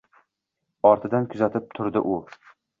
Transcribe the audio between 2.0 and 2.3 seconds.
u.